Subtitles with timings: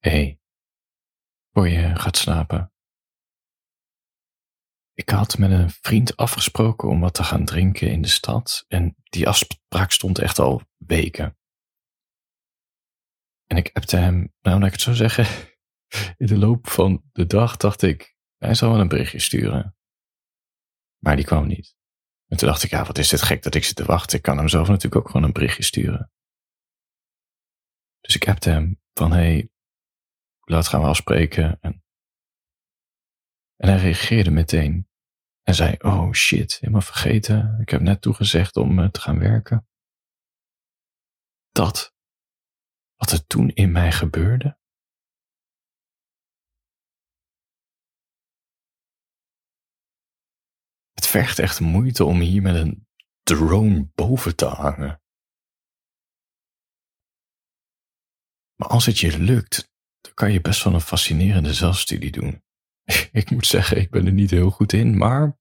[0.00, 0.40] Hey,
[1.52, 2.72] voor je gaat slapen.
[4.92, 8.96] Ik had met een vriend afgesproken om wat te gaan drinken in de stad en
[9.02, 11.38] die afspraak stond echt al weken.
[13.46, 15.26] En ik appte hem, nou laat ik het zo zeggen,
[16.22, 19.76] in de loop van de dag dacht ik, hij zal wel een berichtje sturen.
[20.98, 21.76] Maar die kwam niet.
[22.26, 24.16] En toen dacht ik, ja, wat is dit gek dat ik zit te wachten.
[24.16, 26.12] Ik kan hem zelf natuurlijk ook gewoon een berichtje sturen.
[28.00, 29.50] Dus ik appte hem van, hey,
[30.50, 31.60] laat gaan we afspreken.
[31.60, 31.84] En,
[33.56, 34.88] en hij reageerde meteen.
[35.42, 37.60] En zei, oh shit, helemaal vergeten.
[37.60, 39.68] Ik heb net toegezegd om eh, te gaan werken.
[41.50, 41.94] Dat,
[42.94, 44.58] wat er toen in mij gebeurde.
[50.92, 52.86] Het vergt echt moeite om hier met een
[53.22, 55.02] drone boven te hangen.
[58.54, 59.69] Maar als het je lukt,
[60.00, 62.44] dan kan je best wel een fascinerende zelfstudie doen.
[63.12, 65.38] ik moet zeggen, ik ben er niet heel goed in, maar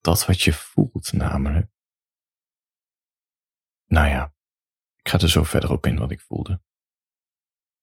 [0.00, 1.72] dat wat je voelt namelijk.
[3.86, 4.34] Nou ja,
[4.96, 6.62] ik ga er zo verder op in wat ik voelde.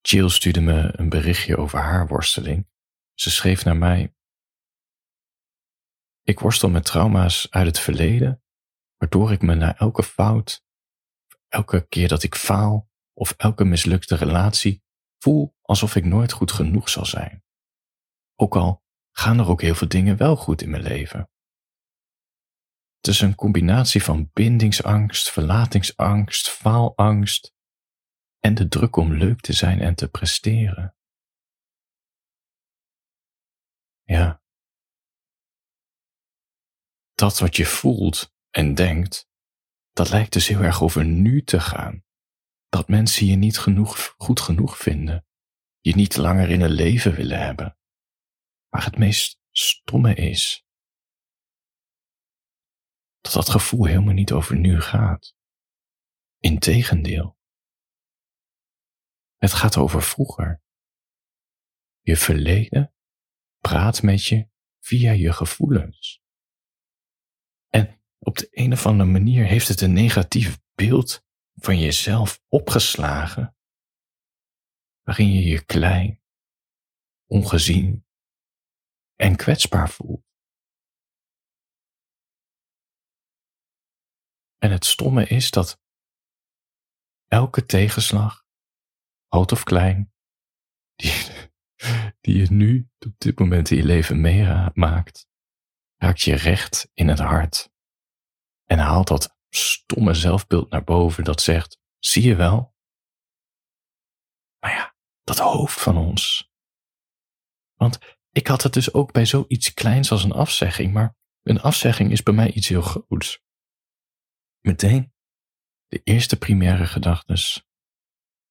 [0.02, 2.70] Jill stuurde me een berichtje over haar worsteling.
[3.14, 4.16] Ze schreef naar mij:
[6.22, 8.44] Ik worstel met trauma's uit het verleden,
[8.98, 10.66] waardoor ik me na elke fout,
[11.48, 14.84] elke keer dat ik faal of elke mislukte relatie
[15.18, 17.44] voel alsof ik nooit goed genoeg zal zijn.
[18.36, 21.30] Ook al gaan er ook heel veel dingen wel goed in mijn leven.
[22.96, 27.54] Het is een combinatie van bindingsangst, verlatingsangst, faalangst
[28.40, 30.96] en de druk om leuk te zijn en te presteren.
[34.02, 34.42] Ja.
[37.14, 39.30] Dat wat je voelt en denkt,
[39.92, 42.04] dat lijkt dus heel erg over nu te gaan.
[42.72, 45.26] Dat mensen je niet genoeg, goed genoeg vinden,
[45.80, 47.78] je niet langer in een leven willen hebben.
[48.70, 50.66] Maar het meest stomme is
[53.22, 55.36] dat dat gevoel helemaal niet over nu gaat.
[56.40, 57.38] Integendeel.
[59.38, 60.64] Het gaat over vroeger.
[62.00, 62.94] Je verleden
[63.58, 66.22] praat met je via je gevoelens.
[67.68, 71.30] En op de een of andere manier heeft het een negatief beeld
[71.64, 73.56] van jezelf opgeslagen,
[75.02, 76.22] waarin je je klein,
[77.26, 78.06] ongezien
[79.16, 80.26] en kwetsbaar voelt.
[84.58, 85.82] En het stomme is dat
[87.28, 88.46] elke tegenslag,
[89.28, 90.14] groot of klein,
[90.96, 91.12] die,
[92.22, 95.28] die je nu op dit moment in je leven meemaakt,
[95.98, 97.72] raakt je recht in het hart
[98.66, 102.76] en haalt dat stomme zelfbeeld naar boven dat zegt, zie je wel?
[104.60, 106.50] Maar ja, dat hoofd van ons.
[107.74, 108.00] Want
[108.32, 112.24] ik had het dus ook bij zoiets kleins als een afzegging, maar een afzegging is
[112.24, 113.42] bij mij iets heel groots.
[114.60, 115.14] Meteen
[115.88, 117.66] de eerste primaire gedachtes.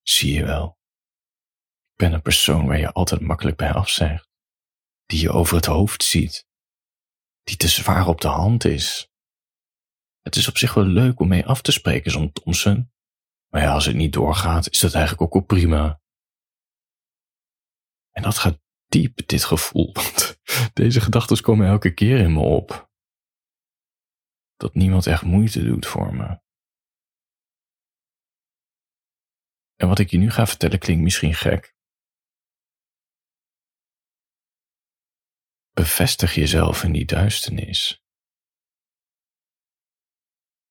[0.03, 0.79] Zie je wel.
[1.91, 4.29] Ik ben een persoon waar je altijd makkelijk bij afzegt.
[5.07, 6.47] Die je over het hoofd ziet.
[7.43, 9.10] Die te zwaar op de hand is.
[10.21, 12.93] Het is op zich wel leuk om mee af te spreken, zo'n Thompson.
[13.49, 16.01] Maar ja, als het niet doorgaat, is dat eigenlijk ook wel prima.
[18.11, 20.41] En dat gaat diep, dit gevoel, want
[20.73, 22.91] deze gedachten komen elke keer in me op
[24.61, 26.41] dat niemand echt moeite doet voor me.
[29.77, 31.75] En wat ik je nu ga vertellen klinkt misschien gek.
[35.73, 38.00] Bevestig jezelf in die duisternis.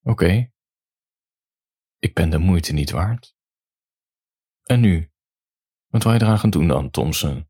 [0.10, 0.52] Oké,
[1.98, 3.36] ik ben de moeite niet waard.
[4.64, 5.12] En nu?
[5.88, 7.50] Wat wil je eraan gaan doen dan, Thompson?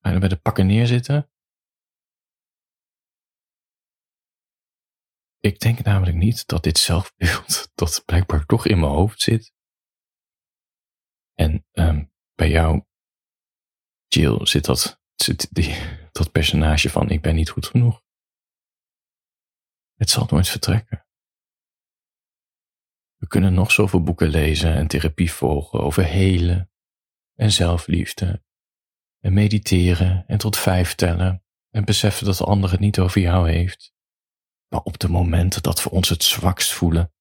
[0.00, 1.30] Ga je bij de pakken neerzitten?
[5.38, 9.54] Ik denk namelijk niet dat dit zelfbeeld dat blijkbaar toch in mijn hoofd zit.
[11.34, 12.84] En um, bij jou,
[14.06, 15.74] Jill, zit dat, zit die,
[16.12, 18.02] dat personage van ik ben niet goed genoeg.
[19.94, 21.05] Het zal nooit vertrekken.
[23.26, 26.70] We kunnen nog zoveel boeken lezen en therapie volgen over helen
[27.34, 28.42] en zelfliefde
[29.20, 33.50] en mediteren en tot vijf tellen en beseffen dat de ander het niet over jou
[33.50, 33.94] heeft.
[34.68, 37.12] Maar op de momenten dat we ons het zwakst voelen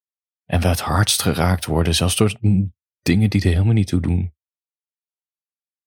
[0.45, 2.37] en we het hardst geraakt worden, zelfs door
[3.01, 4.35] dingen die er helemaal niet toe doen,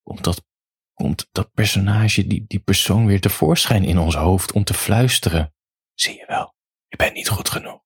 [0.03, 0.45] komt dat,
[0.93, 5.55] komt dat personage, die, die persoon weer tevoorschijn in ons hoofd om te fluisteren.
[5.95, 6.55] Zie je wel,
[6.89, 7.83] je bent niet goed genoeg.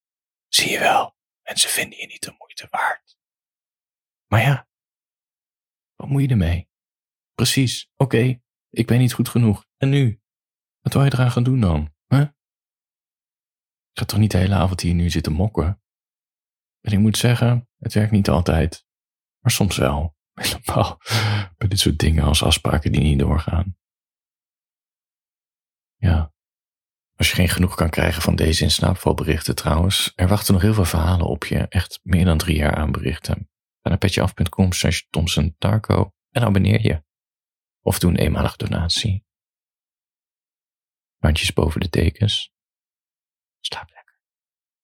[0.49, 3.19] Zie je wel, mensen vinden je niet de moeite waard.
[4.27, 4.69] Maar ja,
[5.97, 6.69] Wat moet je ermee?
[7.35, 8.41] Precies, oké,
[8.71, 9.67] ik ben niet goed genoeg.
[9.77, 10.21] En nu?
[10.81, 11.95] Wat wil je eraan gaan doen dan?
[12.07, 12.21] Huh?
[13.91, 15.83] Ik ga toch niet de hele avond hier nu zitten mokken?
[16.81, 18.87] En ik moet zeggen, het werkt niet altijd.
[19.39, 20.17] Maar soms wel.
[20.33, 20.99] Helemaal
[21.57, 23.77] bij dit soort dingen als afspraken die niet doorgaan.
[25.97, 26.32] Ja.
[27.23, 30.75] Als je geen genoeg kan krijgen van deze in slaapvalberichten trouwens, er wachten nog heel
[30.75, 31.67] veel verhalen op je.
[31.69, 33.51] Echt meer dan drie jaar aan berichten.
[33.83, 37.03] Ga naar petjeaf.com slash Thompson Tarko en abonneer je.
[37.81, 39.25] Of doe een eenmalige donatie.
[41.19, 42.53] Handjes boven de tekens.
[43.61, 44.02] Slaap